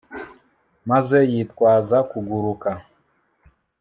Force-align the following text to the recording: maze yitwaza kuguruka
maze 0.89 1.17
yitwaza 1.31 1.97
kuguruka 2.09 2.69